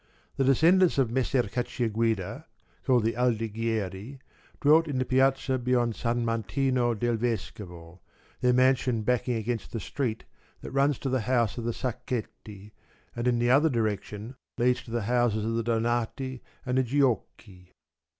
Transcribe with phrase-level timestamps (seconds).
[0.35, 2.45] The descendants of Messer Cacciaguida
[2.83, 4.17] called the Aldighieri
[4.59, 7.99] dwelt in the piazza beyond San Martino del Vescovo,
[8.39, 10.23] their mansion back ing against the street
[10.61, 12.71] that runs to the house of the Sacchetti
[13.15, 17.67] and in the other direction leads to the houses of the Donati and the Giuochi.